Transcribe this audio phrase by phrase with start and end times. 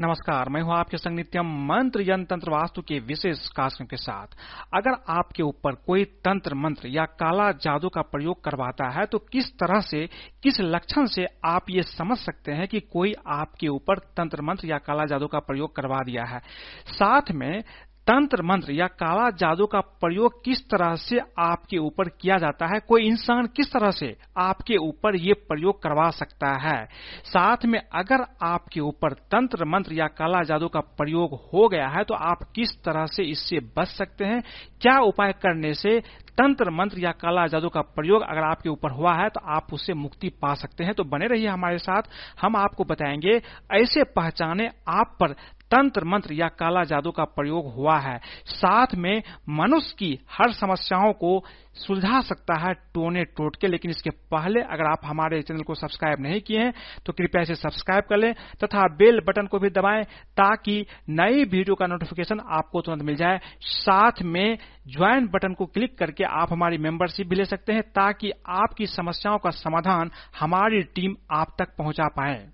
[0.00, 4.26] नमस्कार, मैं हूँ आपके संग नित्यम मंत्र यंत्र तंत्र वास्तु के विशेष कार्यक्रम के साथ।
[4.74, 9.50] अगर आपके ऊपर कोई तंत्र मंत्र या काला जादू का प्रयोग करवाता है तो किस
[9.52, 10.06] तरह से,
[10.42, 14.78] किस लक्षण से आप ये समझ सकते हैं कि कोई आपके ऊपर तंत्र मंत्र या
[14.78, 16.40] काला जादू का प्रयोग करवा दिया है?
[16.86, 17.62] साथ में
[18.06, 22.78] तंत्र मंत्र या काला जादू का प्रयोग किस तरह से आपके ऊपर किया जाता है?
[22.80, 26.84] कोई इंसान किस तरह से आपके ऊपर ये प्रयोग करवा सकता है?
[27.24, 32.04] साथ में अगर आपके ऊपर तंत्र मंत्र या काला जादू का प्रयोग हो गया है
[32.04, 34.42] तो आप किस तरह से इससे बच सकते हैं?
[34.80, 35.98] क्या उपाय करने से
[36.38, 39.94] तंत्र मंत्र या काला जादू का प्रयोग अगर आपके ऊपर हुआ है तो आप उससे
[39.94, 40.94] मुक्ति पा सकते हैं?
[40.94, 42.02] तो बने रहिए हमारे साथ।
[42.42, 43.40] हम आपको बताएँगे,
[43.72, 45.34] ऐसे पहचाने आप पर
[45.70, 51.12] तंत्र मंत्र या काला जादू का प्रयोग हुआ है। साथ में मनुष्य की हर समस्याओं
[51.12, 51.42] को
[51.76, 56.20] सुलझा सकता है टोने टोट के लेकिन इसके पहले अगर आप हमारे चैनल को सब्सक्राइब
[56.20, 56.72] नहीं किए हैं
[57.06, 58.32] तो कृपया इसे सब्सक्राइब कर लें
[58.64, 60.04] तथा बेल बटन को भी दबाएँ
[60.36, 65.98] ताकि नई वीडियो का नोटिफिकेशन आपको तुरंत मिल जाए। साथ में ज्वाइन बटन को क्लिक
[65.98, 70.10] करके आप हमारी मेंबरशिप भी ले सकते हैं ताकि आपकी समस्याओं का समाधान
[70.40, 72.46] हमारी टीम आप तक पहुँचा पाए।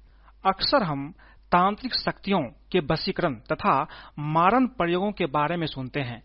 [0.45, 1.11] अक्सर हम
[1.53, 2.41] तांत्रिक शक्तियों
[2.77, 3.87] के वशीकरण तथा
[4.19, 6.23] मारण प्रयोगों के बारे में सुनते हैं।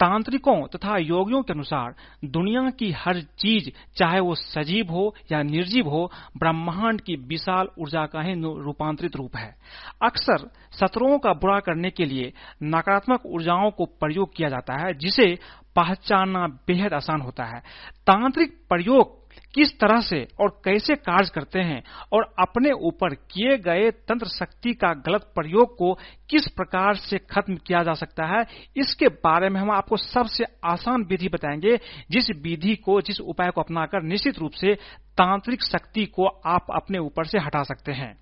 [0.00, 5.88] तांत्रिकों तथा योगियों के अनुसार दुनिया की हर चीज़, चाहे वो सजीव हो या निर्जीव
[5.88, 9.56] हो, ब्रह्मांड की विशाल ऊर्जा का ही रूपांतरित रूप है।
[10.02, 12.32] अक्सर शत्रुओं का बुरा करने के लिए
[12.62, 15.38] नकारात्मक ऊर्जाओं को प्रयोग किया जाता है, जिसे
[15.76, 17.60] पहचानना बेहद आसान होता है।
[18.06, 19.23] तांत्रिक प्रयोग
[19.54, 21.82] किस तरह से और कैसे कार्य करते हैं
[22.12, 25.94] और अपने ऊपर किए गए तंत्र शक्ति का गलत प्रयोग को
[26.30, 28.46] किस प्रकार से खत्म किया जा सकता है,
[28.76, 31.76] इसके बारे में हम आपको सबसे आसान विधि बताएँगे,
[32.10, 34.74] जिस विधि को, जिस उपाय को अपनाकर निश्चित रूप से
[35.18, 38.16] तांत्रिक शक्ति को आप अपने ऊपर से हटा सकते हैं।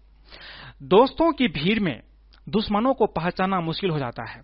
[0.82, 2.00] दोस्तों की भीड़ में
[2.48, 4.42] दुश्मनों को पहचाना मुश्किल हो जाता है।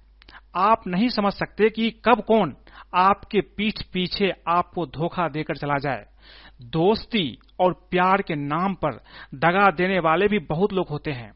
[0.57, 2.57] आप नहीं समझ सकते कि कब कौन
[2.95, 6.08] आपके पीठ पीछे आपको धोखा देकर चला जाए।
[6.61, 9.01] दोस्ती और प्यार के नाम पर
[9.37, 11.33] दगा देने वाले भी बहुत लोग होते हैं।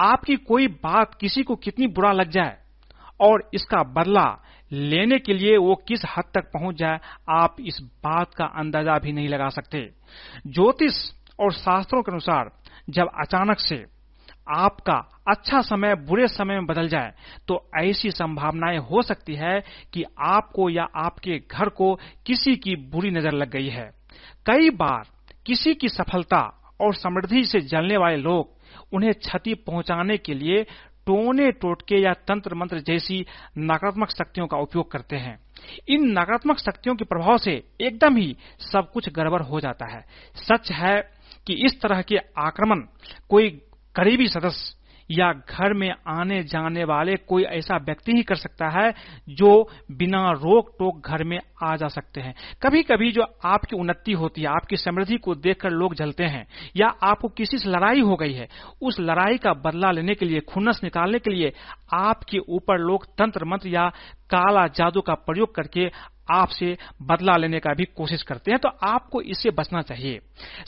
[0.00, 2.56] आपकी कोई बात किसी को कितनी बुरा लग जाए
[3.20, 4.26] और इसका बदला
[4.70, 6.98] लेने के लिए वो किस हद तक पहुँच जाए,
[7.30, 9.80] आप इस बात का अंदाज़ा भी नहीं लगा सकते।
[10.46, 10.94] ज्योतिष
[11.38, 12.50] और शास्त्रों के अनुसार
[12.90, 13.84] जब अचानक से
[14.54, 14.94] आपका
[15.28, 17.12] अच्छा समय बुरे समय में बदल जाए
[17.48, 19.60] तो ऐसी संभावनाएँ हो सकती है
[19.92, 21.94] कि आपको या आपके घर को
[22.26, 23.90] किसी की बुरी नज़र लग गई है।
[24.46, 25.06] कई बार
[25.46, 26.40] किसी की सफलता
[26.80, 28.52] और समृद्धि से जलने वाले लोग
[28.92, 30.62] उन्हें क्षति पहुँचाने के लिए
[31.06, 33.26] टोने टोटके या तंत्र मंत्र जैसी
[33.58, 35.38] नकारात्मक शक्तियों का उपयोग करते हैं।
[35.88, 40.04] इन नकारात्मक शक्तियों के प्रभाव से एकदम ही सब कुछ गड़बड़ हो जाता है।
[40.36, 41.10] सच है
[41.46, 42.80] कि इस तरह के आक्रमण
[43.28, 43.50] कोई
[43.94, 44.74] करीबी सदस्य
[45.10, 48.92] या घर में आने जाने वाले कोई ऐसा व्यक्ति ही कर सकता है
[49.28, 54.12] जो बिना रोक टोक घर में आ जा सकते हैं। कभी कभी जो आपकी उन्नति
[54.12, 58.16] होती है, आपकी समृद्धि को देखकर लोग जलते हैं, या आपको किसी से लड़ाई हो
[58.16, 58.48] गई है,
[58.82, 61.52] उस लड़ाई का बदला लेने के लिए खुनस निकालने के लिए
[61.94, 63.88] आपके ऊपर लोग तंत्र मंत्र या
[64.30, 65.90] काला जादू का प्रयोग करके
[66.32, 70.20] आपसे बदला लेने का भी कोशिश करते हैं तो आपको इससे बचना चाहिए।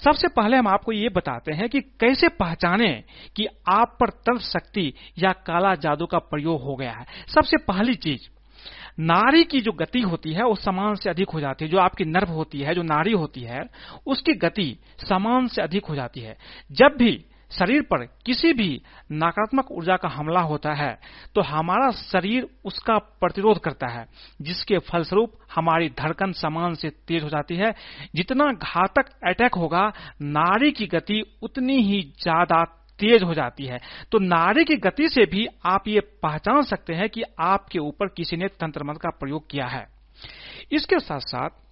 [0.04, 2.92] सबसे पहले हम आपको ये बताते हैं कि कैसे पहचाने
[3.36, 7.94] कि आप पर तंत्र शक्ति या काला जादू का प्रयोग हो गया है। सबसे पहली
[7.94, 8.28] चीज़,
[9.00, 12.04] नारी की जो गति होती है, वो समान से अधिक हो जाती है। जो आपकी
[12.04, 13.60] नर्व होती है, जो नारी होती है,
[14.06, 14.78] उसकी गति
[15.08, 16.36] समान से अधिक हो जाती है।
[16.72, 18.68] जब भी शरीर पर किसी भी
[19.12, 20.92] नकारात्मक ऊर्जा का हमला होता है
[21.34, 24.06] तो हमारा शरीर उसका प्रतिरोध करता है,
[24.42, 27.72] जिसके फलस्वरूप हमारी धड़कन समान से तेज हो जाती है।
[28.14, 29.86] जितना घातक अटैक होगा
[30.22, 32.62] नारी की गति उतनी ही ज़्यादा
[33.00, 33.78] तेज हो जाती है।
[34.12, 38.36] तो नारी की गति से भी आप ये पहचान सकते हैं कि आपके ऊपर किसी
[38.36, 39.86] ने तंत्र मंत्र का प्रयोग किया है।
[40.72, 41.64] इसके साथ साथ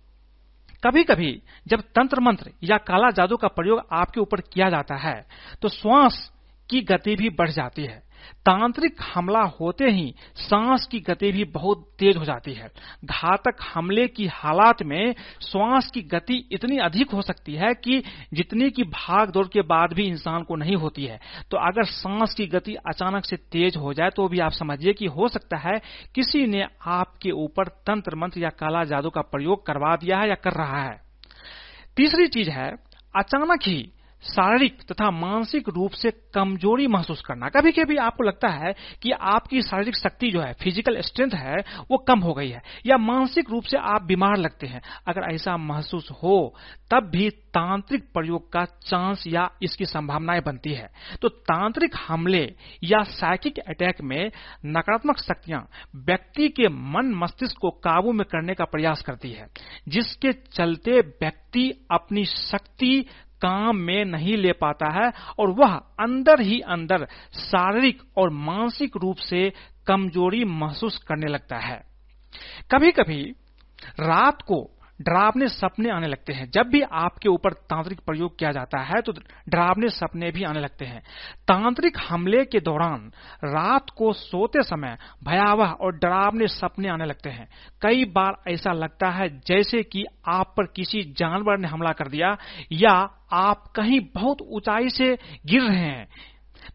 [0.85, 5.27] कभी कभी जब तंत्र मंत्र या काला जादू का प्रयोग आपके ऊपर किया जाता है
[5.63, 6.31] तो श्वास
[6.71, 8.03] की गति भी बढ़ जाती है।
[8.47, 12.69] तांत्रिक हमला होते ही सांस की गति भी बहुत तेज हो जाती है।
[13.05, 18.03] घातक हमले की हालात में श्वास की गति इतनी अधिक हो सकती है कि
[18.35, 22.35] जितनी की भाग दौड़ के बाद भी इंसान को नहीं होती है। तो अगर सांस
[22.35, 25.79] की गति अचानक से तेज हो जाए तो भी आप समझिए कि हो सकता है
[26.15, 30.35] किसी ने आपके ऊपर तंत्र मंत्र या काला जादू का प्रयोग करवा दिया है या
[30.35, 31.03] कर रहा है।
[31.97, 32.71] तीसरी चीज़ है,
[33.15, 33.91] अचानक ही
[34.25, 39.63] शारीरिक तथा मानसिक रूप से कमज़ोरी महसूस करना। कभी कभी आपको लगता है कि आपकी
[39.63, 41.57] शारीरिक शक्ति जो है फ़िज़िकल स्ट्रेंथ है,
[41.91, 45.57] वो कम हो गई है, या मानसिक रूप से आप बीमार लगते हैं। अगर ऐसा
[45.57, 46.55] महसूस हो,
[46.91, 50.89] तब भी तांत्रिक प्रयोग का चांस या इसकी संभावनाएँ बनती है।
[51.23, 52.45] तो तांत्रिक हमले
[52.85, 54.31] या साइकिक अटैक में
[54.67, 59.47] नकारात्मक शक्तियाँ व्यक्ति के मन मस्तिष्क को काबू में करने का प्रयास करती है,
[59.89, 63.07] जिसके चलते व्यक्ति अपनी शक्ति
[63.45, 69.17] काम में नहीं ले पाता है और वह अंदर ही अंदर शारीरिक और मानसिक रूप
[69.17, 69.53] से
[69.87, 71.83] कमज़ोरी महसूस करने लगता है।
[72.71, 73.23] कभी कभी
[74.01, 78.81] रात को डरावने सपने आने लगते हैं। जब भी आपके ऊपर तांत्रिक प्रयोग किया जाता
[78.81, 81.01] है तो डरावने सपने भी आने लगते हैं।
[81.49, 83.11] तांत्रिक हमले के दौरान
[83.45, 87.49] रात को सोते समय भयावह और डरावने सपने आने लगते हैं।
[87.83, 92.37] कई बार ऐसा लगता है जैसे कि आप पर किसी जानवर ने हमला कर दिया,
[92.73, 92.95] या
[93.33, 95.15] आप कहीं बहुत ऊंचाई से
[95.47, 96.07] गिर रहे हैं।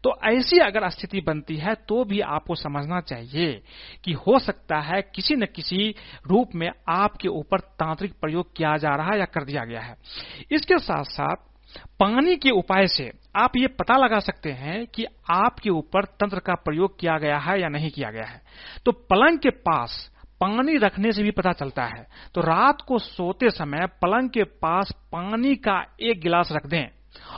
[0.04, 3.62] तो ऐसी अगर स्थिति बनती है तो भी आपको समझना चाहिए
[4.04, 5.94] कि हो सकता है किसी न किसी
[6.26, 9.96] रूप में आपके ऊपर तांत्रिक प्रयोग किया जा रहा है या कर दिया गया है।
[10.52, 11.36] इसके साथ साथ
[12.00, 16.54] पानी के उपाय से आप ये पता लगा सकते हैं कि आपके ऊपर तंत्र का
[16.54, 18.42] प्रयोग किया गया है या नहीं किया गया है।
[18.84, 20.10] तो पलंग के पास
[20.40, 24.92] पानी रखने से भी पता चलता है। तो रात को सोते समय पलंग के पास
[25.12, 26.88] पानी का एक गिलास रख दें।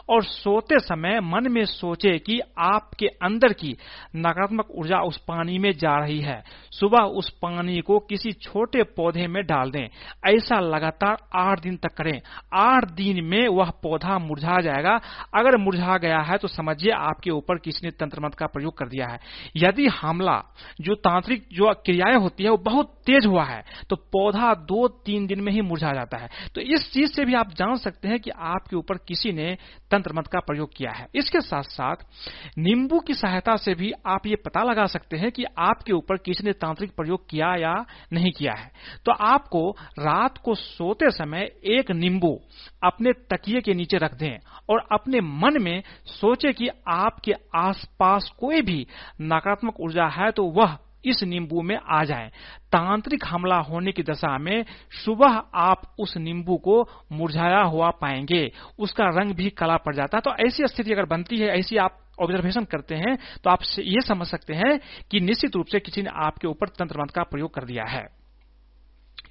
[0.09, 3.77] और सोते समय मन में सोचे कि आपके अंदर की
[4.17, 9.27] नकारात्मक ऊर्जा उस पानी में जा रही है। सुबह उस पानी को किसी छोटे पौधे
[9.27, 9.89] में डाल दें।
[10.27, 12.21] ऐसा लगातार आठ दिन तक करें।
[12.55, 15.01] आठ दिन में वह पौधा मुरझा जाएगा।
[15.35, 18.89] अगर मुरझा गया है तो समझिए आपके ऊपर किसी ने तंत्र मंत्र का प्रयोग कर
[18.89, 19.19] दिया है।
[19.57, 20.41] यदि हमला,
[20.81, 25.27] जो तांत्रिक, जो क्रियाएँ होती है, वो बहुत तेज हुआ है तो पौधा दो तीन
[25.27, 28.19] दिन में ही मुरझा जाता है। तो इस चीज़ से भी आप जान सकते हैं
[28.21, 29.57] कि आपके ऊपर किसी ने
[29.91, 31.97] तंत्र मंत्र का प्रयोग किया है। इसके साथ साथ
[32.59, 36.45] नींबू की सहायता से भी आप ये पता लगा सकते हैं कि आपके ऊपर किसी
[36.45, 37.75] ने तांत्रिक प्रयोग किया या
[38.13, 38.71] नहीं किया है।
[39.05, 42.35] तो आपको रात को सोते समय एक नींबू
[42.85, 44.39] अपने तकिए के नीचे रख दें
[44.71, 48.87] और अपने मन में सोचे कि आपके आसपास कोई भी
[49.21, 52.29] नकारात्मक ऊर्जा है तो वह इस नींबू में आ जाए।
[52.73, 54.65] तांत्रिक हमला होने की दशा में
[55.05, 56.83] सुबह आप उस नींबू को
[57.13, 61.37] मुरझाया हुआ पाएँगे। उसका रंग भी कला पड़ जाता। है तो ऐसी स्थिति अगर बनती
[61.37, 64.79] है, ऐसी आप ऑब्जर्वेशन करते हैं तो आप ये समझ सकते हैं
[65.11, 68.05] कि निश्चित रूप से किसी ने आपके ऊपर तंत्र मंत्र का प्रयोग कर दिया है।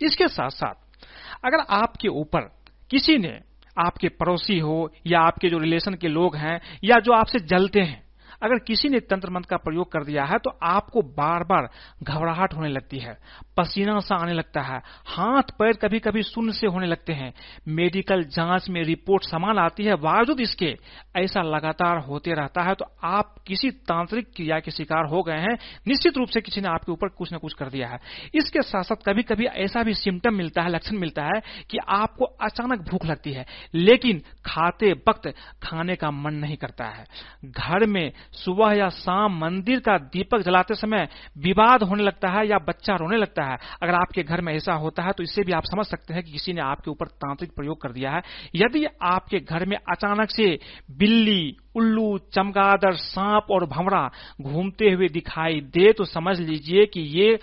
[0.01, 1.05] इसके साथ साथ
[1.45, 2.49] अगर आपके ऊपर
[2.89, 3.39] किसी ने
[3.77, 8.10] आपके पड़ोसी हो या आपके जो रिलेशन के लोग हैं या जो आपसे जलते हैं
[8.41, 11.69] अगर किसी ने तंत्र मंत्र का प्रयोग कर दिया है तो आपको बार बार
[12.03, 13.17] घबराहट होने लगती है,
[13.57, 17.33] पसीना सा आने लगता है हाथ पैर कभी कभी शून्य से होने लगते हैं।
[17.69, 20.75] मेडिकल जाँच में रिपोर्ट समान आती है, बावजूद इसके,
[21.15, 25.57] ऐसा लगातार होते रहता है तो आप किसी तांत्रिक क्रिया के शिकार हो गए हैं,
[25.87, 27.99] निश्चित रूप से किसी ने आपके ऊपर कुछ न कुछ कर दिया है।
[28.35, 32.25] इसके साथ साथ कभी कभी ऐसा भी सिम्टम मिलता है, लक्षण मिलता है, कि आपको
[32.41, 35.27] अचानक भूख लगती है, लेकिन खाते वक्त
[35.63, 37.05] खाने का मन नहीं करता है।
[37.45, 41.07] घर में सुबह या शाम मंदिर का दीपक जलाते समय
[41.37, 45.03] विवाद होने लगता है या बच्चा रोने लगता है। अगर आपके घर में ऐसा होता
[45.03, 47.81] है तो इससे भी आप समझ सकते हैं कि किसी ने आपके ऊपर तांत्रिक प्रयोग
[47.81, 48.21] कर दिया है।
[48.55, 50.47] यदि आपके घर में अचानक से
[50.91, 54.09] बिल्ली, उल्लू, चमगादड़, सांप और भंवरा
[54.41, 57.35] घूमते हुए दिखाई दे तो समझ लीजिए कि ये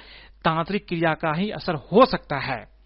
[0.44, 2.77] तांत्रिक क्रिया का ही असर हो सकता है।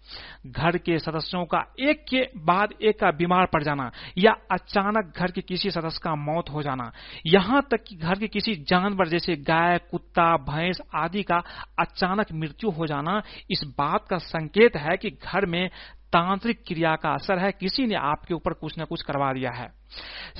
[0.47, 5.31] घर के सदस्यों का एक के बाद एक का बीमार पड़ जाना या अचानक घर
[5.31, 6.91] के किसी सदस्य का मौत हो जाना।
[7.25, 11.43] यहाँ तक कि घर के किसी जानवर जैसे गाय, कुत्ता, भैंस आदि का
[11.79, 15.69] अचानक मृत्यु हो जाना, इस बात का संकेत है कि घर में
[16.13, 19.73] तांत्रिक क्रिया का असर है। किसी ने आपके ऊपर कुछ न कुछ करवा दिया है।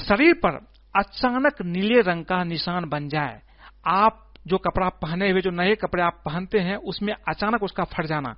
[0.08, 3.42] शरीर पर अचानक नीले रंग का निशान बन जाए।
[3.88, 8.06] आप जो कपड़ा पहने हुए, जो नए कपड़े आप पहनते हैं, उसमें अचानक उसका फट
[8.06, 8.36] जाना।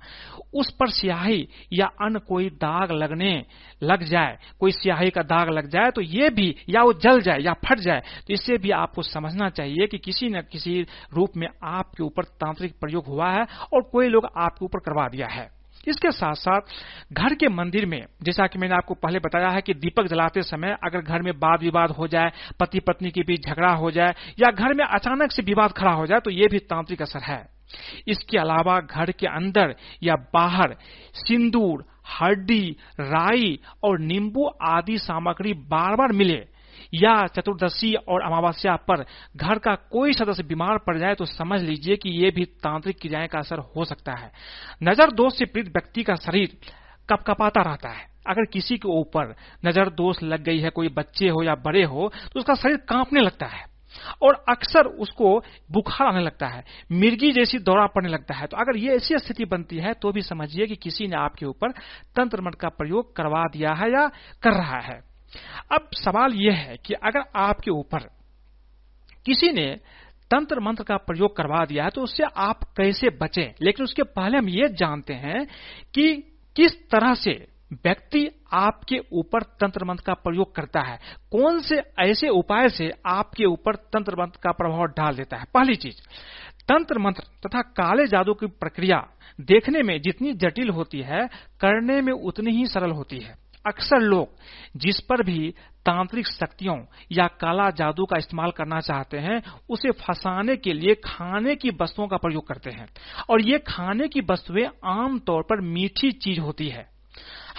[0.54, 3.44] उस पर स्याही या अन्य कोई दाग लगने
[3.82, 7.40] लग जाए, कोई स्याही का दाग लग जाए तो ये भी या वो जल जाए
[7.40, 10.80] या फट जाए तो इससे भी आपको समझना चाहिए कि किसी न किसी
[11.14, 13.44] रूप में आपके ऊपर तांत्रिक प्रयोग हुआ है
[13.74, 15.55] और कोई लोग आपके ऊपर करवा दिया है।
[15.86, 16.60] इसके साथ साथ
[17.12, 20.76] घर के मंदिर में, जैसा कि मैंने आपको पहले बताया है कि दीपक जलाते समय
[20.84, 24.50] अगर घर में वाद विवाद हो जाए पति पत्नी के बीच झगड़ा हो जाए, या
[24.50, 27.44] घर में अचानक से विवाद खड़ा हो जाए तो ये भी तांत्रिक असर है।
[28.08, 30.76] इसके अलावा घर के अंदर या बाहर
[31.16, 36.44] सिंदूर, हड्डी, राई और नींबू आदि सामग्री बार बार मिले
[36.96, 39.04] या चतुर्दशी और अमावस्या पर
[39.36, 43.28] घर का कोई सदस्य बीमार पड़ जाए तो समझ लीजिए कि ये भी तांत्रिक क्रियाएँ
[43.28, 44.30] का असर हो सकता है।
[44.82, 46.56] नज़र दोष से पीड़ित व्यक्ति का शरीर
[47.08, 49.34] कपकपाता रहता है। अगर किसी के ऊपर
[49.64, 53.20] नज़र दोष लग गई है, कोई बच्चे हो या बड़े हो तो उसका शरीर कांपने
[53.20, 53.64] लगता है
[54.22, 55.38] और अक्सर उसको
[55.72, 59.44] बुखार आने लगता है, मिर्गी जैसी दौरा पड़ने लगता है। तो अगर ये ऐसी स्थिति
[59.46, 61.70] बनती है तो भी समझिए कि किसी ने आपके ऊपर
[62.16, 64.06] तंत्र मंत्र का प्रयोग करवा दिया है या
[64.42, 65.00] कर रहा है।
[65.72, 67.98] अब सवाल यह है कि अगर आपके ऊपर
[69.26, 69.76] किसी ने
[70.30, 73.54] तंत्र मंत्र का प्रयोग करवा दिया है तो उससे आप कैसे बचें?
[73.60, 75.46] लेकिन उसके पहले हम ये जानते हैं
[75.94, 76.14] कि
[76.56, 80.98] किस तरह से व्यक्ति आपके ऊपर तंत्र मंत्र का प्रयोग करता है।
[81.30, 85.44] कौन से ऐसे उपाय से आपके ऊपर तंत्र मंत्र का प्रभाव डाल देता है?
[85.54, 85.96] पहली चीज़,
[86.68, 89.08] तंत्र मंत्र तथा काले जादू की प्रक्रिया
[89.40, 91.26] देखने में जितनी जटिल होती है,
[91.60, 94.28] करने में उतनी ही सरल होती है। अक्सर लोग
[94.76, 95.54] जिस पर भी
[95.86, 96.78] तांत्रिक शक्तियों
[97.12, 102.08] या काला जादू का इस्तेमाल करना चाहते हैं, उसे फंसाने के लिए खाने की वस्तुओं
[102.08, 102.88] का प्रयोग करते हैं।
[103.30, 106.90] और ये खाने की वस्तुएँ आमतौर पर मीठी चीज़ होती है।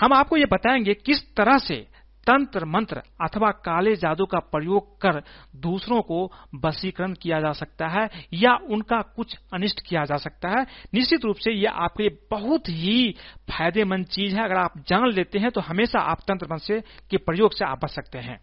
[0.01, 1.87] हम आपको ये बताएँगे किस तरह से
[2.27, 5.21] तंत्र मंत्र अथवा काले जादू का प्रयोग कर
[5.55, 10.65] दूसरों को वशीकरण किया जा सकता है या उनका कुछ अनिष्ट किया जा सकता है।
[10.93, 13.15] निश्चित रूप से यह आपके लिए बहुत ही
[13.49, 17.53] फ़ायदेमंद चीज़ है। अगर आप जान लेते हैं तो हमेशा आप तंत्र मंत्र के प्रयोग
[17.53, 18.39] से आप बच सकते हैं।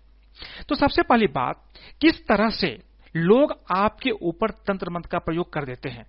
[0.69, 1.63] तो सबसे पहली बात,
[2.01, 2.79] किस तरह से
[3.17, 6.05] लोग आपके ऊपर तंत्र मंत्र का प्रयोग कर देते हैं?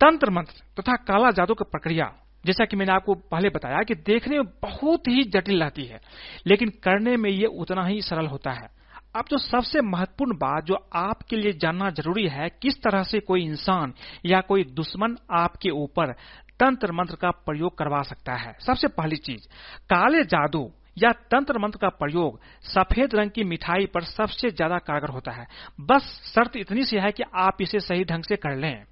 [0.00, 2.12] तंत्र मंत्र तथा काला जादू की प्रक्रिया
[2.44, 6.00] जैसा कि मैंने आपको पहले बताया कि देखने में बहुत ही जटिल रहती है,
[6.46, 8.68] लेकिन करने में ये उतना ही सरल होता है।
[9.16, 13.44] अब जो सबसे महत्वपूर्ण बात जो आपके लिए जानना ज़रूरी है, किस तरह से कोई
[13.44, 13.92] इंसान
[14.26, 16.12] या कोई दुश्मन आपके ऊपर
[16.60, 18.54] तंत्र मंत्र का प्रयोग करवा सकता है?
[18.60, 19.46] सबसे पहली चीज़,
[19.90, 25.08] काले जादू या तंत्र मंत्र का प्रयोग सफ़ेद रंग की मिठाई पर सबसे ज़्यादा कारगर
[25.08, 25.46] होता है।
[25.80, 26.02] बस
[26.34, 28.84] शर्त इतनी सी है कि आप इसे सही ढंग से कर लें।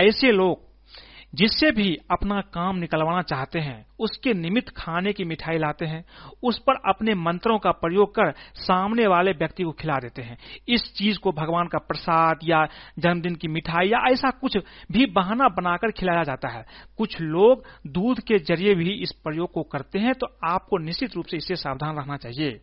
[0.00, 0.71] ऐसे लोग
[1.34, 6.04] जिससे भी अपना काम निकलवाना चाहते हैं, उसके निमित्त खाने की मिठाई लाते हैं,
[6.42, 10.36] उस पर अपने मंत्रों का प्रयोग कर सामने वाले व्यक्ति को खिला देते हैं।
[10.68, 12.64] इस चीज़ को भगवान का प्रसाद या
[12.98, 14.56] जन्मदिन की मिठाई या ऐसा कुछ
[14.92, 16.64] भी बहाना बनाकर खिलाया जाता है।
[16.98, 21.26] कुछ लोग दूध के ज़रिए भी इस प्रयोग को करते हैं तो आपको निश्चित रूप
[21.26, 22.60] से इससे सावधान रहना चाहिए।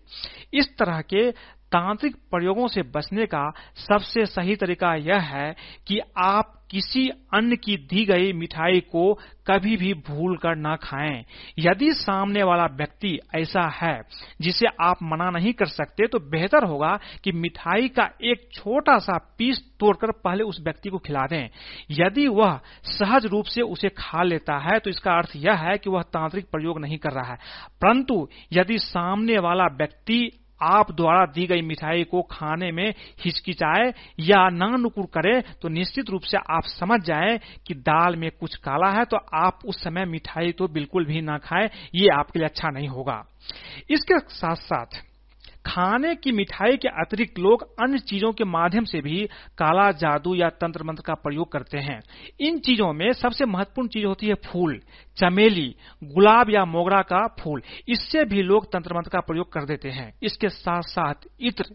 [0.53, 1.29] इस तरह के
[1.71, 5.55] तांत्रिक प्रयोगों से बचने का सबसे सही तरीका यह है
[5.87, 9.13] कि आप किसी अन्य की दी गई मिठाई को
[9.47, 11.23] कभी भी भूल कर न खाएँ।
[11.59, 14.01] यदि सामने वाला व्यक्ति ऐसा है,
[14.41, 19.17] जिसे आप मना नहीं कर सकते तो बेहतर होगा कि मिठाई का एक छोटा सा
[19.37, 21.49] पीस तोड़कर पहले उस व्यक्ति को खिला दें।
[21.91, 25.89] यदि वह सहज रूप से उसे खा लेता है तो इसका अर्थ यह है कि
[25.89, 27.37] वह तांत्रिक प्रयोग नहीं कर रहा है।
[27.81, 32.93] परंतु यदि सामने वाला व्यक्ति आप द्वारा दी गई मिठाई को खाने में
[33.25, 38.55] हिचकिचाए या नानुकुर करे तो निश्चित रूप से आप समझ जाए कि दाल में कुछ
[38.55, 42.47] काला है तो आप उस समय मिठाई तो बिल्कुल भी ना खाएँ, ये आपके लिए
[42.47, 43.23] अच्छा नहीं होगा।
[43.89, 45.01] इसके साथ साथ
[45.65, 49.25] खाने की मिठाई के अतिरिक्त लोग अन्य चीज़ों के माध्यम से भी
[49.57, 51.99] काला जादू या तंत्र मंत्र का प्रयोग करते हैं।
[52.39, 54.79] इन चीज़ों में सबसे महत्वपूर्ण चीज़ होती है फूल।
[55.19, 59.89] चमेली, गुलाब या मोगरा का फूल, इससे भी लोग तंत्र मंत्र का प्रयोग कर देते
[59.89, 61.65] हैं। इसके साथ साथ इत्र,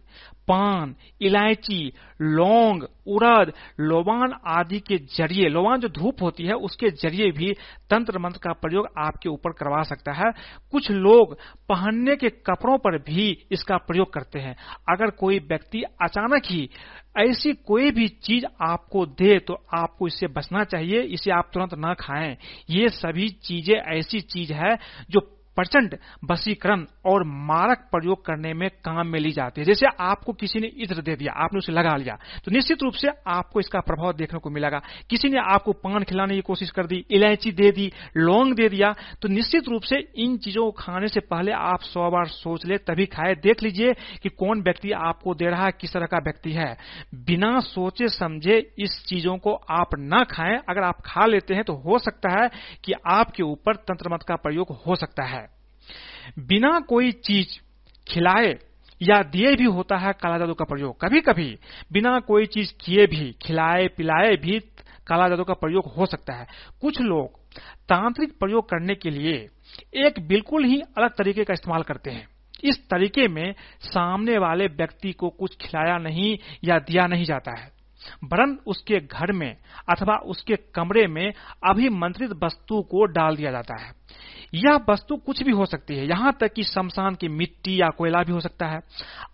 [0.49, 7.31] पान, इलायची, लौंग, उड़द, लोबान आदि के ज़रिए, लोबान जो धूप होती है, उसके ज़रिए
[7.31, 7.53] भी
[7.91, 10.31] तंत्र मंत्र का प्रयोग आपके ऊपर करवा सकता है।
[10.71, 11.35] कुछ लोग
[11.69, 14.57] पहनने के कपड़ों पर भी इसका प्रयोग करते हैं।
[14.89, 16.69] अगर कोई व्यक्ति अचानक ही
[17.17, 21.95] ऐसी कोई भी चीज़ आपको दे तो आपको इससे बचना चाहिए, इसे आप तुरंत ना
[21.95, 22.37] खाएँ।
[22.71, 24.77] ये सभी चीज़ें ऐसी चीज़ है
[25.11, 25.21] जो
[25.57, 30.61] प्रचंड बसीकरण और मारक प्रयोग करने में काम में ली जाती है। जैसे आपको किसी
[30.61, 34.13] ने इत्र दे दिया, आपने उसे लगा लिया तो निश्चित रूप से आपको इसका प्रभाव
[34.15, 34.81] देखने को मिलेगा।
[35.11, 38.95] किसी ने आपको पान खिलाने की कोशिश कर दी, इलायची दे दी, लौंग दे दिया
[39.23, 42.79] तो निश्चित रूप से इन चीज़ों को खाने से पहले आप सौ बार सोच ले,
[42.79, 43.93] तभी खाए। देख लीजिए
[44.23, 46.77] कि कौन व्यक्ति आपको दे रहा है, किस तरह का व्यक्ति है।
[47.25, 51.75] बिना सोचे समझे इस चीज़ों को आप न खाएँ। अगर आप खा लेते हैं तो
[51.79, 52.49] हो सकता है
[52.85, 55.44] कि आपके ऊपर तंत्र मत का प्रयोग हो सकता है।
[56.39, 57.49] बिना कोई चीज़
[58.09, 58.59] खिलाए
[59.03, 61.59] या दिए भी होता है काला जादू का प्रयोग। कभी कभी
[61.93, 64.61] बिना कोई चीज़ किए भी, खिलाए, पिलाए भी
[65.07, 66.47] काला जादू का प्रयोग हो सकता है।
[66.81, 67.39] कुछ लोग
[67.89, 69.49] तांत्रिक प्रयोग करने के लिए
[69.95, 72.29] एक बिल्कुल ही अलग तरीके का इस्तेमाल करते हैं।
[72.65, 77.73] इस तरीके में सामने वाले व्यक्ति को कुछ खिलाया नहीं या दिया नहीं जाता है।
[78.25, 79.57] वरन उसके घर में
[79.89, 81.33] अथवा उसके कमरे में
[81.71, 84.04] अभिमंत्रित वस्तु को डाल दिया जाता है।
[84.57, 88.23] यह वस्तु कुछ भी हो सकती है। यहाँ तक कि शमशान की मिट्टी या कोयला
[88.23, 88.81] भी हो सकता है।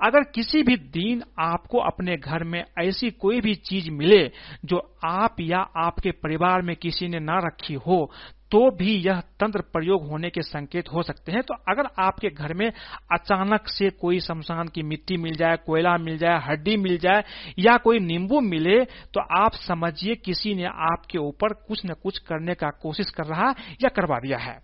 [0.03, 4.27] अगर किसी भी दिन आपको अपने घर में ऐसी कोई भी चीज़ मिले
[4.65, 8.11] जो आप या आपके परिवार में किसी ने न रखी हो
[8.53, 12.55] तो भी यह तंत्र प्रयोग होने के संकेत हो सकते हैं। तो अगर आपके घर
[12.55, 12.67] में
[13.13, 17.23] अचानक से कोई शमशान की मिट्टी मिल जाए, कोयला मिल जाए, हड्डी मिल जाए
[17.59, 22.55] या कोई नींबू मिले तो आप समझिए किसी ने आपके ऊपर कुछ न कुछ करने
[22.55, 23.51] का कोशिश कर रहा
[23.83, 24.59] या करवा दिया है।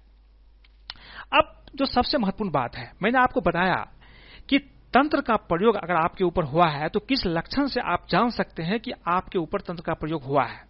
[1.32, 3.84] अब जो सबसे महत्वपूर्ण बात है, मैंने आपको बताया
[4.48, 4.58] कि
[4.94, 8.62] तंत्र का प्रयोग अगर आपके ऊपर हुआ है तो किस लक्षण से आप जान सकते
[8.62, 10.60] हैं कि आपके ऊपर तंत्र का प्रयोग हुआ है?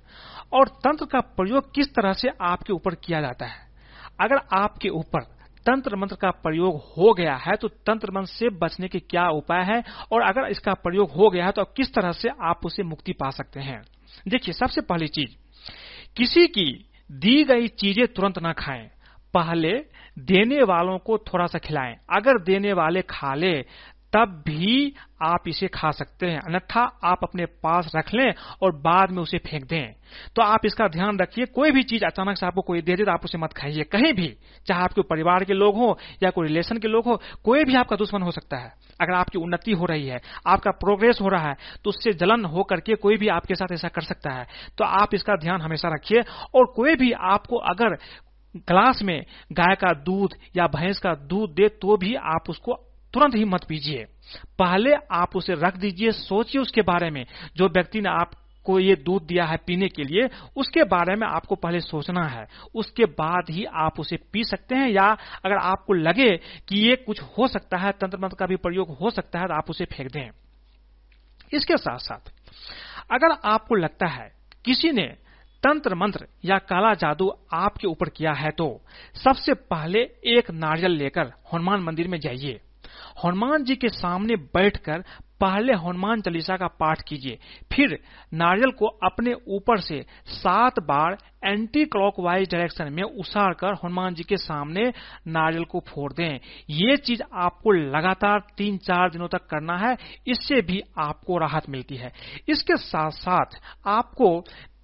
[0.52, 3.66] और तंत्र का प्रयोग किस तरह से आपके ऊपर किया जाता है?
[4.20, 5.20] अगर आपके ऊपर
[5.66, 9.62] तंत्र मंत्र का प्रयोग हो गया है तो तंत्र मंत्र से बचने के क्या उपाय
[9.64, 9.82] है?
[10.12, 13.30] और अगर इसका प्रयोग हो गया है तो किस तरह से आप उसे मुक्ति पा
[13.30, 13.80] सकते हैं?
[14.28, 15.36] देखिए, सबसे पहली चीज़,
[16.16, 16.70] किसी की
[17.12, 18.90] दी गई चीज़ें तुरंत ना खाएँ।
[19.36, 19.72] पहले
[20.26, 23.54] देने वालों को थोड़ा सा खिलाएँ। अगर देने वाले खा ले,
[24.12, 29.10] तब भी आप इसे खा सकते हैं। अन्यथा आप अपने पास रख लें और बाद
[29.10, 29.92] में उसे फेंक दें।
[30.36, 33.12] तो आप इसका ध्यान रखिए, कोई भी चीज़ अचानक से आपको कोई दे दे तो
[33.12, 34.28] आप उसे मत खाइए। कहीं भी,
[34.66, 37.96] चाहे आपके परिवार के लोग हो या कोई रिलेशन के लोग हो, कोई भी आपका
[37.96, 41.56] दुश्मन हो सकता है। अगर आपकी उन्नति हो रही है, आपका प्रोग्रेस हो रहा है
[41.84, 44.46] तो उससे जलन हो करके कोई भी आपके साथ ऐसा कर सकता है।
[44.78, 46.22] तो आप इसका ध्यान हमेशा रखिए
[46.54, 47.96] और कोई भी आपको अगर
[48.58, 52.74] ग्लास में गाय का दूध या भैंस का दूध दे तो भी आप उसको
[53.14, 54.04] तुरंत ही मत पीजिए।
[54.58, 57.24] पहले आप उसे रख दीजिए, सोचिए उसके बारे में।
[57.56, 61.54] जो व्यक्ति ने आपको ये दूध दिया है पीने के लिए, उसके बारे में आपको
[61.54, 65.06] पहले सोचना है। उसके बाद ही आप उसे पी सकते हैं या
[65.44, 66.30] अगर आपको लगे
[66.68, 69.54] कि ये कुछ हो सकता है तंत्र मंत्र का भी प्रयोग हो सकता है तो
[69.54, 70.28] आप उसे फेंक दें।
[71.52, 72.32] इसके साथ साथ
[73.10, 74.30] अगर आपको लगता है
[74.64, 75.06] किसी ने
[75.62, 78.68] तंत्र मंत्र या काला जादू आपके ऊपर किया है तो
[79.14, 82.60] सबसे पहले एक नारियल लेकर हनुमान मंदिर में जाइए।
[83.24, 85.04] हनुमान जी के सामने बैठकर
[85.40, 87.38] पहले हनुमान चालीसा का पाठ कीजिए।
[87.72, 87.98] फिर
[88.34, 94.22] नारियल को अपने ऊपर से सात बार एंटी क्लॉकवाइज डायरेक्शन में उसार कर हनुमान जी
[94.22, 94.86] के सामने
[95.28, 96.38] नारियल को फोड़ दें।
[96.70, 99.96] ये चीज़ आपको लगातार तीन चार दिनों तक करना है,
[100.26, 102.12] इससे भी आपको राहत मिलती है।
[102.48, 104.40] इसके साथ साथ आपको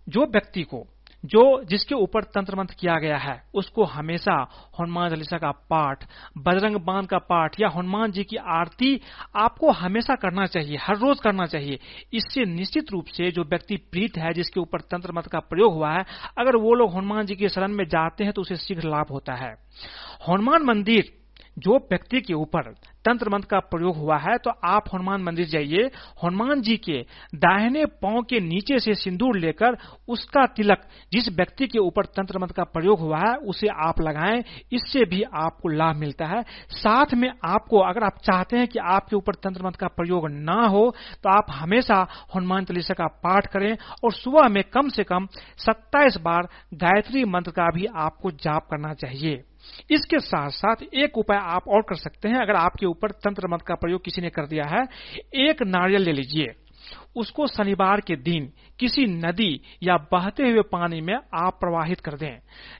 [0.09, 0.87] जो व्यक्ति को,
[1.25, 4.32] जो जिसके ऊपर तंत्र मंत्र किया गया है, उसको हमेशा
[4.80, 6.04] हनुमान चालीसा का पाठ,
[6.38, 9.00] बजरंग बाँध का पाठ या हनुमान जी की आरती
[9.37, 11.78] आपको हमेशा करना चाहिए, हर रोज करना चाहिए।
[12.12, 15.92] इससे निश्चित रूप से जो व्यक्ति प्रीत है, जिसके ऊपर तंत्र मंत्र का प्रयोग हुआ
[15.92, 16.04] है,
[16.38, 19.35] अगर वो लोग हनुमान जी के शरण में जाते हैं तो उसे शीघ्र लाभ होता
[19.35, 19.55] है।
[20.29, 21.21] हनुमान मंदिर
[21.56, 22.72] जो व्यक्ति के ऊपर
[23.04, 25.90] तंत्र मंत्र का प्रयोग हुआ है तो आप हनुमान मंदिर जाइए।
[26.24, 27.00] हनुमान जी के
[27.36, 29.76] दाहिने पाँव के नीचे से सिंदूर लेकर
[30.08, 34.42] उसका तिलक, जिस व्यक्ति के ऊपर तंत्र मंत्र का प्रयोग हुआ है, उसे आप लगाएँ।
[34.72, 39.16] इससे भी आपको लाभ मिलता है। साथ में आपको, अगर आप चाहते हैं कि आपके
[39.16, 40.90] ऊपर तंत्र मंत्र का प्रयोग ना हो
[41.22, 45.26] तो आप हमेशा हनुमान चालीसा का पाठ करें और सुबह में कम से कम
[45.58, 49.42] सत्ताईस बार गायत्री मंत्र का भी आपको जाप करना चाहिए।
[49.90, 53.64] इसके साथ साथ एक उपाय आप और कर सकते हैं, अगर आपके ऊपर तंत्र मंत्र
[53.68, 54.85] का प्रयोग किसी ने कर दिया है,
[55.35, 56.46] एक नारियल ले लीजिए।
[57.16, 62.38] उसको शनिवार के दिन किसी नदी या बहते हुए पानी में आप प्रवाहित कर दें।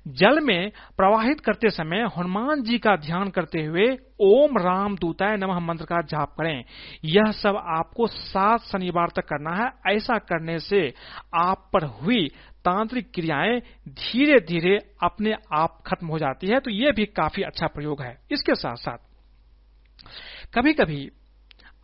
[0.09, 5.59] जल में प्रवाहित करते समय हनुमान जी का ध्यान करते हुए ओम राम दूताय नमः
[5.59, 6.65] मंत्र का जाप करें।
[7.05, 10.95] यह सब आपको सात शनिवार तक करना है। ऐसा करने से
[11.35, 12.29] आप पर हुई
[12.65, 17.67] तांत्रिक क्रियाएँ धीरे धीरे अपने आप खत्म हो जाती है तो ये भी काफ़ी अच्छा
[17.69, 18.99] प्रयोग है। इसके साथ साथ
[20.55, 21.11] कभी कभी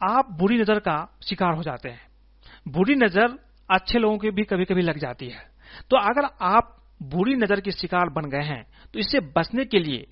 [0.03, 2.07] आप बुरी नज़र का शिकार हो जाते हैं।
[2.67, 3.39] बुरी नज़र
[3.69, 5.47] अच्छे लोगों की भी कभी कभी लग जाती है।
[5.91, 8.65] तो अगर आप बुरी नज़र के शिकार बन गए हैं
[8.95, 10.07] तो इससे बचने के लिए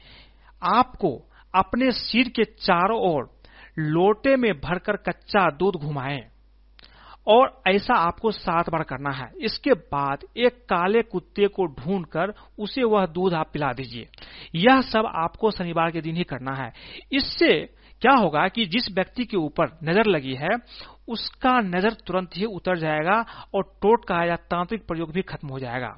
[0.63, 1.11] आपको
[1.55, 3.31] अपने सिर के चारों ओर
[3.79, 6.21] लोटे में भरकर कच्चा दूध घुमाएँ।
[7.27, 12.85] और ऐसा आपको सात बार करना है। इसके बाद एक काले कुत्ते को ढूंढकर उसे
[12.85, 14.09] वह दूध आप पिला दीजिए।
[14.55, 16.73] यह सब आपको शनिवार के दिन ही करना है।
[17.13, 17.53] इससे
[18.03, 20.49] क्या होगा कि जिस व्यक्ति के ऊपर नज़र लगी है,
[21.09, 25.97] उसका नज़र तुरंत ही उतर जाएगा और टोटका या तांत्रिक प्रयोग भी खत्म हो जाएगा।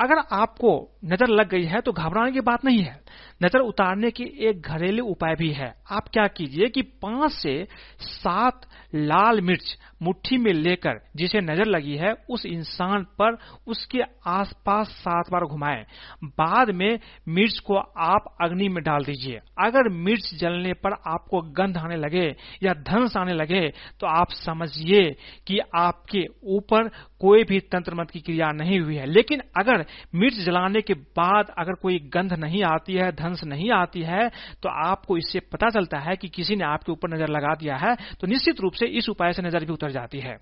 [0.00, 0.70] अगर आपको
[1.04, 2.98] नज़र लग गई है तो घबराने की बात नहीं है।
[3.40, 7.62] नज़र उतारने की एक घरेलू उपाय भी है। आप क्या कीजिए कि पाँच से
[8.00, 14.88] सात लाल मिर्च मुट्ठी में लेकर जिसे नज़र लगी है, उस इंसान पर उसके आसपास
[14.96, 15.84] सात बार घुमाएँ।
[16.24, 21.76] बाद में मिर्च को आप अग्नि में डाल दीजिए। अगर मिर्च जलने पर आपको गंध
[21.76, 22.26] आने लगे
[22.62, 23.68] या धंस आने लगे
[24.00, 25.02] तो आप समझिए
[25.46, 26.24] कि आपके
[26.56, 26.88] ऊपर
[27.20, 31.54] कोई भी तंत्र मंत्र की क्रिया नहीं हुई है। लेकिन अगर मिर्च जलाने के बाद
[31.58, 34.28] अगर कोई गंध नहीं आती है धंस नहीं आती है
[34.62, 37.94] तो आपको इससे पता चलता है कि किसी ने आपके ऊपर नज़र लगा दिया है
[38.20, 40.36] तो निश्चित रूप से इस उपाय से नज़र भी उतर जाती है।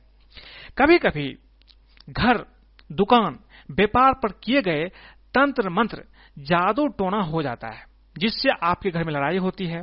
[0.78, 1.28] कभी कभी
[2.11, 2.44] घर,
[2.90, 3.38] दुकान,
[3.70, 4.85] व्यापार पर किए गए
[5.35, 6.05] तंत्र मंत्र
[6.37, 7.85] जादू टोना हो जाता है,
[8.16, 9.83] जिससे आपके घर में लड़ाई होती है,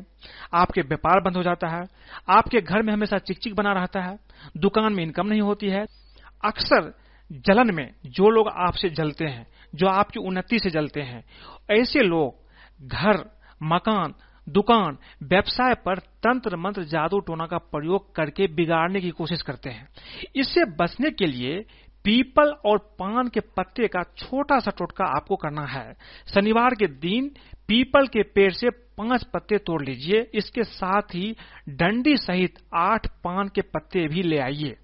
[0.53, 1.85] आपके व्यापार बंद हो जाता है,
[2.29, 4.17] आपके घर में हमेशा चिकचिक बना रहता है,
[4.57, 5.85] दुकान में इनकम नहीं होती है।
[6.43, 6.93] अक्सर
[7.45, 9.45] जलन में जो लोग आपसे जलते हैं,
[9.75, 11.23] जो आपकी उन्नति से जलते हैं,
[11.71, 12.38] ऐसे लोग
[12.83, 13.23] घर,
[13.63, 14.13] मकान,
[14.47, 19.89] दुकान, व्यवसाय पर तंत्र मंत्र जादू टोना का प्रयोग करके बिगाड़ने की कोशिश करते हैं।
[20.35, 21.59] इससे बचने के लिए
[22.05, 25.93] पीपल और पान के पत्ते का छोटा सा टोटका आपको करना है।
[26.33, 27.27] शनिवार के दिन
[27.67, 31.35] पीपल के पेड़ से पाँच पत्ते तोड़ लीजिए। इसके साथ ही
[31.69, 34.77] डंडी सहित आठ पान के पत्ते भी ले आइए।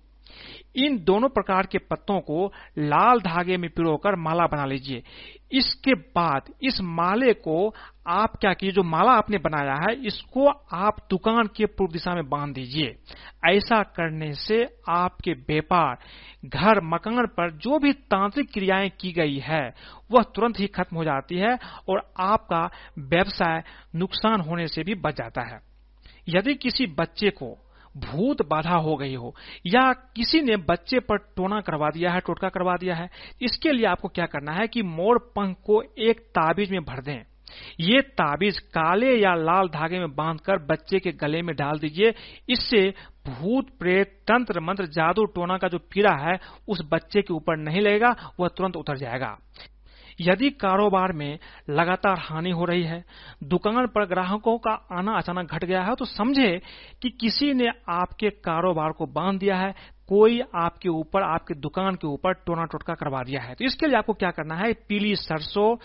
[0.77, 5.03] इन दोनों प्रकार के पत्तों को लाल धागे में पिरोकर माला बना लीजिए।
[5.51, 7.75] इसके बाद इस माले को
[8.07, 12.29] आप क्या कीजिए, जो माला आपने बनाया है, इसको आप दुकान के पूर्व दिशा में
[12.29, 12.95] बाँध दीजिए।
[13.49, 15.97] ऐसा करने से आपके व्यापार,
[16.45, 19.75] घर, मकान पर जो भी तांत्रिक क्रियाएँ की गई है,
[20.11, 21.57] वह तुरंत ही खत्म हो जाती है
[21.89, 23.63] और आपका व्यवसाय
[23.95, 25.59] नुकसान होने से भी बच जाता है।
[26.29, 27.64] यदि किसी बच्चे को
[27.97, 32.49] भूत बाधा हो गई हो, या किसी ने बच्चे पर टोना करवा दिया है, टोटका
[32.49, 33.09] करवा दिया है,
[33.41, 37.23] इसके लिए आपको क्या करना है कि मोर पंख को एक ताबीज में भर दें।
[37.79, 42.13] ये ताबीज काले या लाल धागे में बांधकर बच्चे के गले में डाल दीजिए।
[42.49, 42.93] इससे
[43.27, 47.81] भूत, प्रेत, तंत्र, मंत्र, जादू, टोना का जो पीड़ा है, उस बच्चे के ऊपर नहीं
[47.81, 49.37] लगेगा, वह तुरंत उतर जाएगा।
[50.21, 53.03] यदि कारोबार में लगातार हानि हो रही है,
[53.43, 56.61] दुकान पर ग्राहकों का आना अचानक घट गया है तो समझे
[57.01, 62.07] कि किसी ने आपके कारोबार को बाँध दिया है, कोई आपके ऊपर, आपके दुकान के
[62.07, 64.73] ऊपर टोना टोटका करवा दिया है। तो इसके लिए आपको क्या करना है?
[64.73, 65.75] पीली सरसों,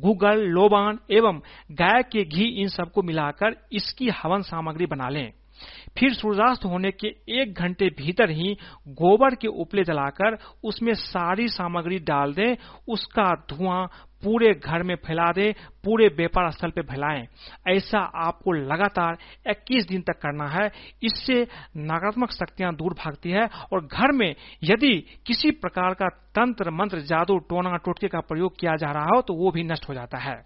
[0.00, 1.40] गुगल, लोबान एवं
[1.72, 5.32] गाय के घी इन सबको मिलाकर इसकी हवन सामग्री बना लें।
[5.98, 7.08] फिर सूर्यास्त होने के
[7.40, 8.56] एक घंटे भीतर ही
[8.88, 12.56] गोबर के उपले जलाकर उसमें सारी सामग्री डाल दें,
[12.88, 13.86] उसका धुआँ
[14.22, 15.52] पूरे घर में फैला दें,
[15.84, 17.26] पूरे व्यापार स्थल पे फैलाएँ।
[17.68, 20.70] ऐसा आपको लगातार 21 दिन तक करना है।
[21.02, 21.42] इससे
[21.76, 24.94] नकारात्मक शक्तियाँ दूर भागती है और घर में यदि
[25.26, 29.34] किसी प्रकार का तंत्र, मंत्र, जादू, टोना, टोटके का प्रयोग किया जा रहा हो तो
[29.34, 30.36] वो भी नष्ट हो जाता है।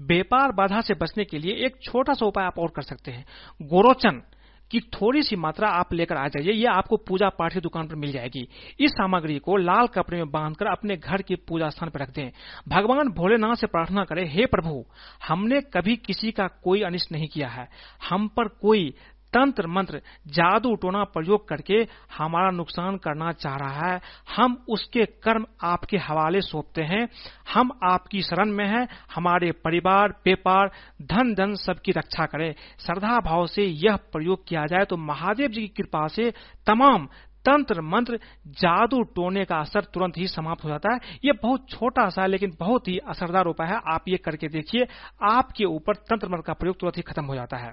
[0.00, 3.24] व्यापार बाधा से बचने के लिए एक छोटा सा उपाय आप और कर सकते हैं।
[3.62, 4.22] गोरोचन
[4.70, 7.94] की थोड़ी सी मात्रा आप लेकर आ जाइए यह आपको पूजा पाठ की दुकान पर
[7.94, 8.48] मिल जाएगी।
[8.80, 12.30] इस सामग्री को लाल कपड़े में बांधकर अपने घर के पूजा स्थान पर रख दें।
[12.68, 14.84] भगवान भोलेनाथ से प्रार्थना करें, हे प्रभु,
[15.28, 17.68] हमने कभी किसी का कोई अनिष्ट नहीं किया है।
[18.08, 18.94] हम पर कोई
[19.36, 21.74] तंत्र मंत्र जादू टोना प्रयोग करके
[22.16, 24.00] हमारा नुकसान करना चाह रहा है।
[24.36, 27.06] हम उसके कर्म आपके हवाले सौंपते हैं।
[27.54, 30.70] हम आपकी शरण में हैं। हमारे परिवार, व्यापार,
[31.02, 35.60] धन धन सबकी रक्षा करें। श्रद्धा भाव से यह प्रयोग किया जाए तो महादेव जी
[35.60, 36.30] की कृपा से
[36.66, 37.06] तमाम
[37.44, 38.18] तंत्र मंत्र
[38.58, 42.56] जादू टोने का असर तुरंत ही समाप्त हो जाता है। ये बहुत छोटा सा लेकिन
[42.60, 44.86] बहुत ही असरदार उपाय है। आप ये करके देखिए,
[45.22, 47.72] आपके ऊपर तंत्र मंत्र का प्रयोग तुरंत ही खत्म हो जाता है।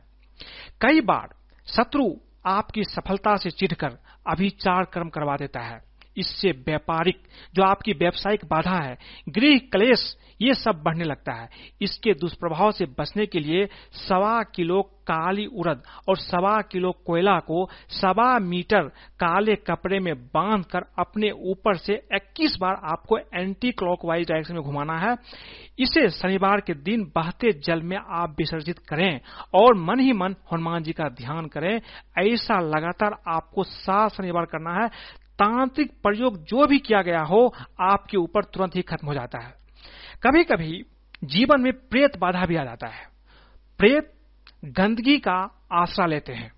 [0.82, 1.34] कई बार
[1.67, 2.13] शत्रु
[2.45, 3.97] आपकी सफलता से चिढ़कर
[4.28, 7.17] अभिचार कर्म करवा देता है। इससे व्यापारिक,
[7.56, 8.97] जो आपकी व्यावसायिक बाधा है,
[9.30, 11.49] गृह क्लेश, ये सब बढ़ने लगता है।
[11.82, 17.69] इसके दुष्प्रभाव से बचने के लिए सवा किलो काली उड़द और सवा किलो कोयला को
[17.89, 18.82] सवा मीटर
[19.19, 24.97] काले कपड़े में बांधकर अपने ऊपर से 21 बार आपको एंटी क्लॉकवाइज डायरेक्शन में घुमाना
[24.97, 25.15] है।
[25.80, 29.19] इसे शनिवार के दिन बहते जल में आप विसर्जित करें
[29.54, 31.82] और मन ही मन हनुमान जी का ध्यान करें।
[32.19, 34.89] ऐसा लगातार आपको सात शनिवार करना है।
[35.39, 39.54] तांत्रिक प्रयोग जो भी किया गया हो, आपके ऊपर तुरंत ही खत्म हो जाता है।
[40.24, 40.86] कभी कभी
[41.24, 43.08] जीवन में प्रेत बाधा भी आ जाता है।
[43.78, 44.13] प्रेत
[44.65, 46.54] गंदगी का आसरा लेते हैं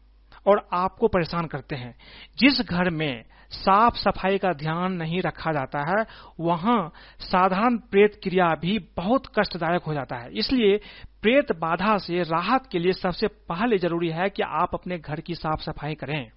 [0.47, 1.95] और आपको परेशान करते हैं।
[2.37, 6.05] जिस घर में साफ़ सफ़ाई का ध्यान नहीं रखा जाता है,
[6.39, 10.77] वहाँ साधारण प्रेत क्रिया भी बहुत कष्टदायक हो जाता है। इसलिए
[11.21, 15.35] प्रेत बाधा से राहत के लिए सबसे पहले ज़रूरी है कि आप अपने घर की
[15.35, 16.31] साफ़ सफ़ाई करें।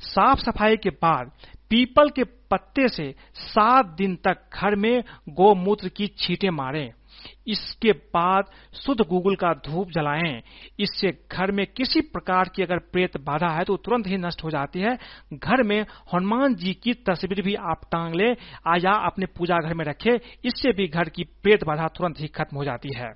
[0.00, 1.30] साफ़ सफ़ाई के बाद
[1.70, 6.90] पीपल के पत्ते से सात दिन तक घर में गोमूत्र की छींटे मारें।
[7.46, 10.40] इसके बाद शुद्ध गूगल का धूप जलाएँ।
[10.80, 14.50] इससे घर में किसी प्रकार की अगर प्रेत बाधा है तो तुरंत ही नष्ट हो
[14.50, 14.96] जाती है।
[15.34, 15.80] घर में
[16.14, 18.30] हनुमान जी की तस्वीर भी आप टांग ले
[18.78, 20.12] या अपने पूजा घर में रखें,
[20.44, 23.12] इससे भी घर की प्रेत बाधा तुरंत ही खत्म हो जाती है।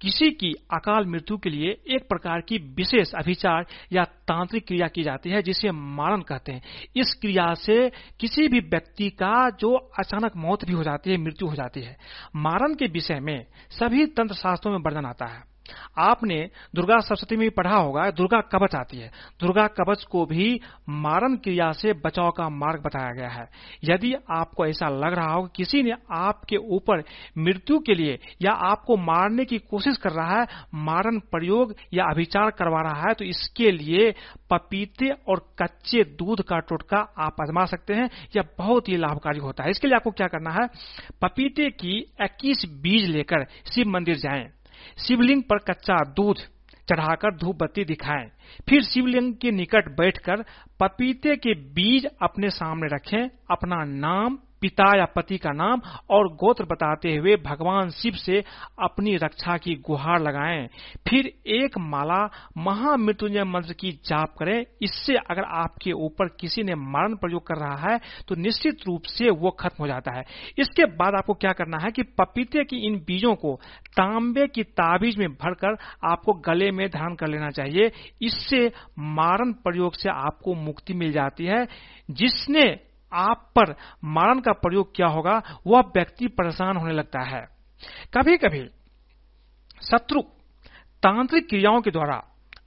[0.00, 5.02] किसी की अकाल मृत्यु के लिए एक प्रकार की विशेष अभिचार या तांत्रिक क्रिया की
[5.02, 6.62] जाती है, जिसे मारण कहते हैं।
[6.96, 11.48] इस क्रिया से किसी भी व्यक्ति का जो अचानक मौत भी हो जाती है, मृत्यु
[11.48, 11.96] हो जाती है।
[12.36, 15.49] मारण के विषय में सभी तंत्र शास्त्रों में वर्णन आता है।
[15.98, 16.38] आपने
[16.74, 21.70] दुर्गा सप्तती में पढ़ा होगा, दुर्गा कवच आती है। दुर्गा कवच को भी मारन क्रिया
[21.72, 23.48] से बचाव का मार्ग बताया गया है।
[23.84, 27.02] यदि आपको ऐसा लग रहा हो कि किसी ने आपके ऊपर
[27.38, 32.50] मृत्यु के लिए या आपको मारने की कोशिश कर रहा है मारन प्रयोग या अभिचार
[32.50, 34.10] करवा रहा है तो इसके लिए
[34.50, 39.64] पपीते और कच्चे दूध का टोटका आप आजमा सकते हैं। यह बहुत ही लाभकारी होता
[39.64, 40.66] है। इसके लिए आपको क्या करना है?
[41.22, 44.48] पपीते की इक्कीस बीज लेकर शिव मंदिर जाएँ।
[45.06, 46.36] शिवलिंग पर कच्चा दूध
[46.88, 48.28] चढ़ाकर धूप बत्ती दिखाएँ।
[48.68, 50.44] फिर शिवलिंग के निकट बैठकर
[50.80, 56.64] पपीते के बीज अपने सामने रखें, अपना नाम पिता या पति का नाम और गोत्र
[56.64, 58.42] बताते हुए भगवान शिव से
[58.82, 60.66] अपनी रक्षा की गुहार लगाएँ।
[61.08, 62.24] फिर एक माला
[62.58, 67.76] महामृत्युंजय मंत्र की जाप करें। इससे अगर आपके ऊपर किसी ने मरण प्रयोग कर रहा
[67.82, 70.24] है तो निश्चित रूप से वो खत्म हो जाता है।
[70.58, 73.54] इसके बाद आपको क्या करना है कि पपीते की इन बीजों को
[73.90, 77.90] तांबे की ताबीज में भरकर आपको गले में धारण कर लेना चाहिए।
[78.22, 78.66] इससे
[78.98, 81.66] मारण प्रयोग से आपको मुक्ति मिल जाती है।
[82.10, 82.64] जिसने
[83.12, 87.46] आप पर मारण का प्रयोग क्या होगा, वह व्यक्ति परेशान होने लगता है।
[88.14, 88.66] कभी कभी
[89.82, 90.22] शत्रु
[91.02, 92.22] तांत्रिक क्रियाओं के द्वारा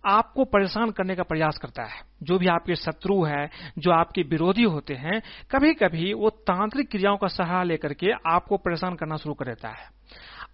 [0.06, 4.64] आपको परेशान करने का प्रयास करता है। जो भी आपके शत्रु है, जो आपके विरोधी
[4.64, 9.34] होते हैं कभी कभी वो तांत्रिक क्रियाओं का सहारा लेकर के आपको परेशान करना शुरू
[9.34, 9.88] कर देता है।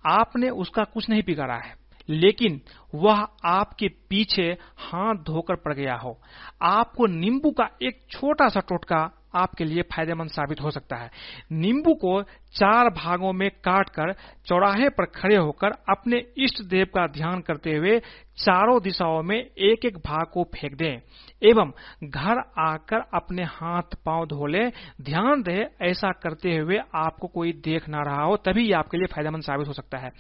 [0.08, 1.74] आपने उसका कुछ नहीं बिगाड़ा है,
[2.10, 2.62] लेकिन
[2.96, 6.18] वह आपके पीछे हाथ धोकर पड़ गया हो।
[6.62, 9.04] आपको नींबू का एक छोटा सा टोटका
[9.36, 11.10] आपके लिए फ़ायदेमंद साबित हो सकता है।
[11.52, 12.22] नींबू को
[12.54, 14.14] चार भागों में काटकर,
[14.46, 18.00] चौराहे पर खड़े होकर अपने इष्ट देव का ध्यान करते हुए
[18.38, 21.00] चारों दिशाओं में एक एक भाग को फेंक दें।
[21.42, 21.72] एवं
[22.04, 24.66] घर आकर अपने हाथ पाँव धो ले।
[25.02, 29.44] ध्यान दे, ऐसा करते हुए आपको कोई देख ना रहा हो, तभी आपके लिए फ़ायदेमंद
[29.44, 30.12] साबित हो सकता है।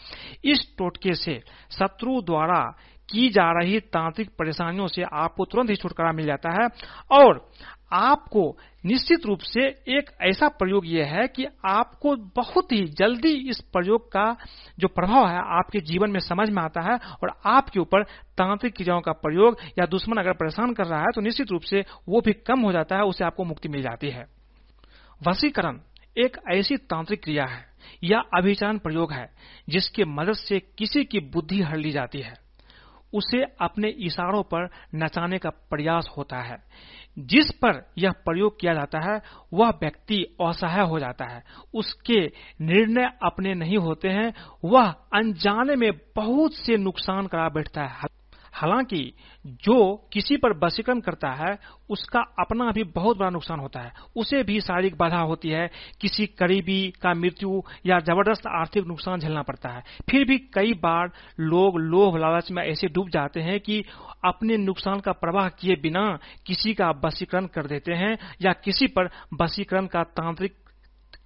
[0.45, 1.39] इस टोटके से
[1.71, 2.61] शत्रु द्वारा
[3.09, 6.67] की जा रही तांत्रिक परेशानियों से आपको तुरंत ही छुटकारा मिल जाता है
[7.11, 7.49] और
[7.93, 13.59] आपको निश्चित रूप से एक ऐसा प्रयोग यह है कि आपको बहुत ही जल्दी इस
[13.61, 14.35] प्रयोग का
[14.79, 18.03] जो प्रभाव है आपके जीवन में समझ में आता है और आपके ऊपर
[18.37, 21.85] तांत्रिक क्रियाओं का प्रयोग या दुश्मन अगर परेशान कर रहा है तो निश्चित रूप से
[22.09, 24.25] वो भी कम हो जाता है, उसे आपको मुक्ति मिल जाती है।
[25.27, 25.79] वशीकरण
[26.17, 27.65] एक ऐसी तांत्रिक क्रिया है
[28.03, 29.29] या अभिचारण प्रयोग है
[29.69, 32.33] जिसके मदद से किसी की बुद्धि हर ली जाती है।
[33.13, 36.57] उसे अपने इशारों पर नचाने का प्रयास होता है।
[37.19, 39.21] जिस पर यह प्रयोग किया जाता है,
[39.53, 42.25] वह व्यक्ति असहाय हो जाता है। उसके
[42.61, 44.33] निर्णय अपने नहीं होते हैं,
[44.65, 48.18] वह अनजाने में बहुत से नुकसान करा बैठता है।
[48.53, 49.13] हालाँकि
[49.45, 51.59] जो किसी पर वशीकरण करता है,
[51.89, 55.69] उसका अपना भी बहुत बड़ा नुकसान होता है। उसे भी शारीरिक बाधा होती है।
[56.01, 61.11] किसी करीबी का मृत्यु या ज़बरदस्त आर्थिक नुकसान झेलना पड़ता है। फिर भी कई बार
[61.39, 63.83] लोग लोभ लालच में ऐसे डूब जाते हैं कि
[64.25, 69.09] अपने नुकसान का प्रवाह किए बिना किसी का वशीकरण कर देते हैं या किसी पर
[69.41, 70.55] वशीकरण का तांत्रिक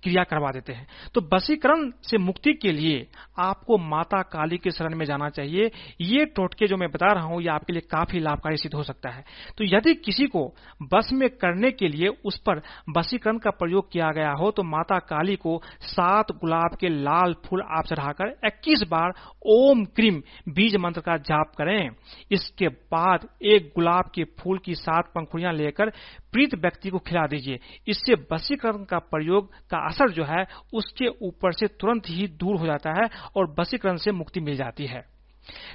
[0.03, 3.07] क्रिया करवा देते हैं। तो बसीकरण से मुक्ति के लिए
[3.39, 5.69] आपको माता काली के शरण में जाना चाहिए।
[6.01, 9.09] ये टोटके जो मैं बता रहा हूँ, ये आपके लिए काफ़ी लाभकारी सिद्ध हो सकता
[9.09, 9.23] है।
[9.57, 10.45] तो यदि किसी को
[10.93, 14.97] बस में करने के लिए उस पर बसीकरण का प्रयोग किया गया हो तो माता
[15.01, 19.13] काली को सात गुलाब के लाल फूल आप चढ़ाकर इक्कीस बार
[19.49, 21.89] ओम क्रीम बीज मंत्र का जाप करें।
[22.31, 25.89] इसके बाद एक गुलाब के फूल की सात पंखुड़ियाँ लेकर
[26.33, 31.53] प्रीत व्यक्ति को खिला दीजिए। इससे बसीकरण का प्रयोग का असर जो है, उसके ऊपर
[31.53, 35.05] से तुरंत ही दूर हो जाता है और बसीकरण से मुक्ति मिल जाती है।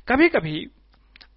[0.09, 0.67] कभी कभी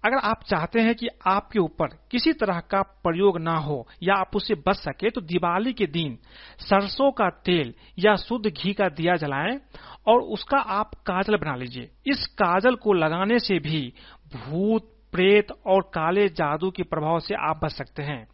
[0.04, 4.36] अगर आप चाहते हैं कि आपके ऊपर किसी तरह का प्रयोग ना हो या आप
[4.36, 6.18] उससे बच सके तो दिवाली के दिन
[6.60, 9.58] सरसों का तेल या शुद्ध घी का दिया जलाएँ
[10.06, 13.92] और उसका आप काजल बना लीजिए। इस काजल को लगाने से भी
[14.34, 18.26] भूत प्रेत और काले जादू के प्रभाव से आप बच सकते हैं।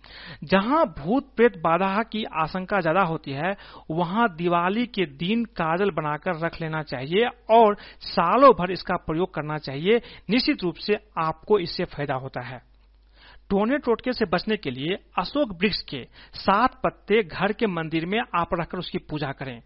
[0.45, 3.57] जहाँ भूत प्रेत बाधा की आशंका ज़्यादा होती है,
[3.91, 9.59] वहाँ दिवाली के दिन काजल बनाकर रख लेना चाहिए और सालों भर इसका प्रयोग करना
[9.59, 12.63] चाहिए। निश्चित रूप से आपको इससे फ़ायदा होता है।
[13.51, 16.03] टोने टोटके से बचने के लिए अशोक वृक्ष के
[16.35, 19.61] सात पत्ते घर के मंदिर में आप रखकर उसकी पूजा करें।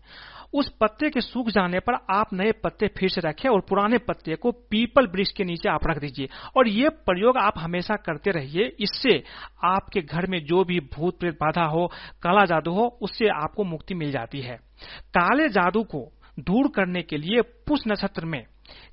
[0.54, 4.34] उस पत्ते के सूख जाने पर आप नए पत्ते फिर से रखें और पुराने पत्ते
[4.34, 8.64] को पीपल वृक्ष के नीचे आप रख दीजिए। और ये प्रयोग आप हमेशा करते रहिए।
[8.80, 9.22] इससे
[9.64, 13.94] आपके घर में जो भी भूत प्रेत बाधा हो, काला जादू हो, उससे आपको मुक्ति
[13.94, 14.56] मिल जाती है।
[15.08, 18.44] काले जादू को दूर करने के लिए पुष नक्षत्र में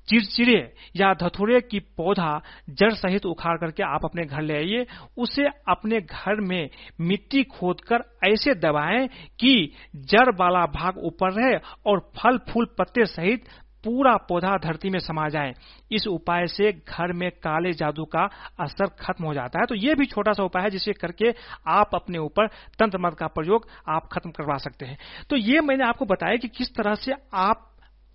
[0.08, 2.40] चिड़चिड़े या धथुरे की पौधा
[2.70, 4.86] जड़ सहित उखाड़ करके आप अपने घर ले आइए।
[5.18, 9.08] उसे अपने घर में मिट्टी खोदकर ऐसे दबाएँ
[9.40, 13.44] कि जड़ वाला भाग ऊपर रहे और फल, फूल, पत्ते सहित
[13.84, 15.54] पूरा पौधा धरती में समा जाए।
[15.92, 18.28] इस उपाय से घर में काले जादू का
[18.60, 21.34] असर खत्म हो जाता है। तो ये भी छोटा सा उपाय है जिसे करके
[21.66, 24.98] आप अपने ऊपर तंत्र मंत्र का प्रयोग आप खत्म करवा सकते हैं।
[25.30, 27.69] तो ये मैंने आपको बताया कि किस तरह से आप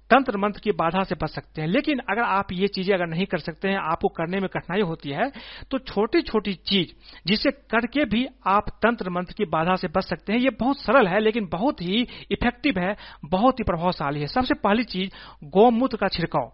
[0.10, 3.26] तंत्र मंत्र की बाधा से बच सकते हैं। लेकिन अगर आप ये चीज़ें अगर नहीं
[3.26, 5.30] कर सकते हैं, आपको करने में कठिनाई होती है
[5.72, 6.90] तो छोटी छोटी चीज़
[7.28, 11.08] जिसे करके भी आप तंत्र मंत्र की बाधा से बच सकते हैं, ये बहुत सरल
[11.08, 15.12] है, लेकिन बहुत ही इफ़ेक्टिव है, बहुत ही प्रभावशाली है। सबसे पहली चीज़,
[15.44, 16.52] गौमूत्र का छिड़काव।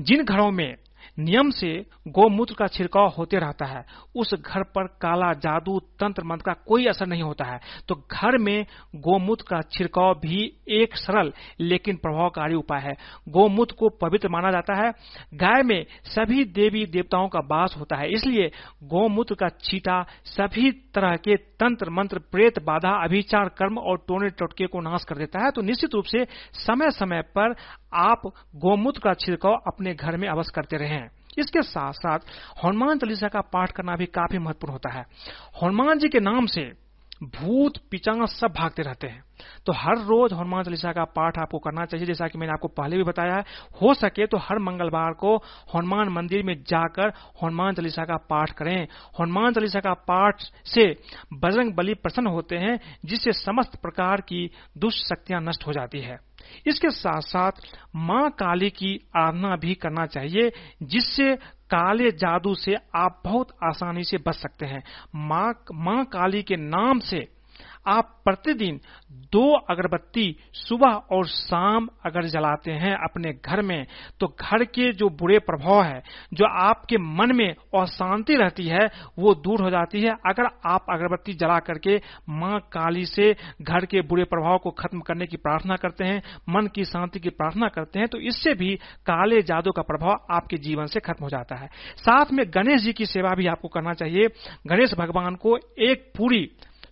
[0.00, 0.74] जिन घरों में
[1.18, 3.84] नियम से गोमूत्र का छिड़काव होते रहता है।
[4.16, 8.38] उस घर पर काला जादू तंत्र मंत्र का कोई असर नहीं होता है। तो घर
[8.38, 12.94] में गोमूत्र का छिड़काव भी एक सरल लेकिन प्रभावकारी उपाय है।
[13.28, 14.92] गोमूत्र को पवित्र माना जाता है।
[15.34, 18.50] गाय में सभी देवी देवताओं का वास होता है। इसलिए
[18.84, 24.66] गोमूत्र का छीटा सभी तरह के तंत्र मंत्र प्रेत बाधा, अभिचार, कर्म और टोने टोटके
[24.66, 27.54] को नाश कर देता है। तो निश्चित रूप से समय समय पर
[27.94, 28.22] आप
[28.56, 31.03] गोमूत्र का छिड़काव अपने घर में अवश्य करते रहें।
[31.38, 32.18] इसके साथ साथ
[32.64, 35.04] हनुमान चालीसा का पाठ करना भी काफ़ी महत्वपूर्ण होता है।
[35.62, 36.84] हनुमान जी के नाम से
[37.24, 39.22] भूत पिचांग सब भागते रहते हैं।
[39.66, 42.96] तो हर रोज हनुमान चालीसा का पाठ आपको करना चाहिए। जैसा कि मैंने आपको पहले
[42.96, 43.44] भी बताया है,
[43.82, 45.36] हो सके तो हर मंगलवार को
[45.74, 48.86] हनुमान मंदिर में जाकर हनुमान चालीसा का पाठ करें।
[49.20, 50.86] हनुमान चालीसा का पाठ से
[51.34, 56.18] बजरंग बली प्रसन्न होते हैं, जिससे समस्त प्रकार की दुष्ट शक्तियाँ नष्ट हो जाती है।
[56.66, 57.52] इसके साथ साथ
[57.96, 60.52] माँ काली की आराधना भी करना चाहिए,
[60.82, 61.36] जिससे
[61.70, 64.82] काले जादू से आप बहुत आसानी से बच सकते हैं।
[65.14, 67.33] माँ माँ काली के नाम से
[67.86, 68.80] आप प्रतिदिन
[69.32, 73.86] दो अगरबत्ती सुबह और शाम अगर जलाते हैं अपने घर में
[74.20, 78.86] तो घर के जो बुरे प्रभाव है, जो आपके मन में अशांति रहती है,
[79.18, 81.96] वो दूर हो जाती है। अगर आप अगरबत्ती जला करके
[82.30, 86.68] माँ काली से घर के बुरे प्रभाव को खत्म करने की प्रार्थना करते हैं, मन
[86.74, 88.74] की शांति की प्रार्थना करते हैं तो इससे भी
[89.06, 92.92] काले जादू का प्रभाव आपके जीवन से खत्म हो जाता है। साथ में गणेश जी
[92.92, 94.28] की सेवा भी आपको करना चाहिए।
[94.66, 96.48] गणेश भगवान को एक पूरी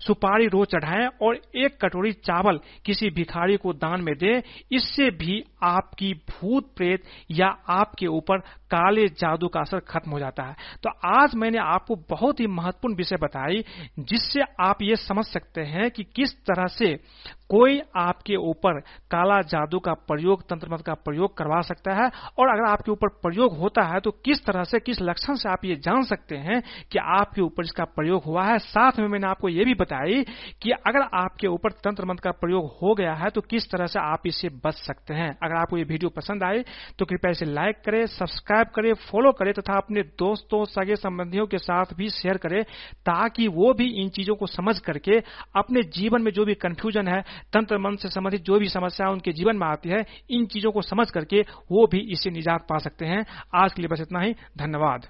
[0.06, 5.42] सुपारी रोज चढ़ाएँ और एक कटोरी चावल किसी भिखारी को दान में दें, इससे भी
[5.62, 8.38] आपकी भूत प्रेत या आपके ऊपर
[8.70, 12.94] काले जादू का असर खत्म हो जाता है। तो आज मैंने आपको बहुत ही महत्वपूर्ण
[12.96, 13.64] विषय बताई,
[14.00, 16.94] जिससे आप ये समझ सकते हैं कि किस तरह से
[17.50, 18.78] कोई आपके ऊपर
[19.10, 23.08] काला जादू का प्रयोग तंत्र मंत्र का प्रयोग करवा सकता है, और अगर आपके ऊपर
[23.22, 26.60] प्रयोग होता है तो किस तरह से, किस लक्षण से आप ये जान सकते हैं
[26.92, 30.22] कि आपके ऊपर इसका प्रयोग हुआ है। साथ में मैंने आपको ये भी बताई
[30.62, 33.98] कि अगर आपके ऊपर तंत्र मंत्र का प्रयोग हो गया है तो किस तरह से
[34.00, 36.64] आप इससे बच सकते हैं। अगर आपको ये वीडियो पसंद आए
[36.98, 41.58] तो कृपया इसे लाइक करें सब्सक्राइब करें फॉलो करें तथा अपने दोस्तों, सगे संबंधियों के
[41.58, 42.62] साथ भी शेयर करें,
[43.06, 45.18] ताकि वो भी इन चीज़ों को समझ करके
[45.56, 47.20] अपने जीवन में जो भी कंफ्यूजन है,
[47.52, 50.82] तंत्र मन से संबंधित जो भी समस्या उनके जीवन में आती है, इन चीज़ों को
[50.82, 54.34] समझ करके वो भी इससे निजात पा सकते हैं। आज के लिए बस इतना ही।
[54.58, 55.06] धन्यवाद।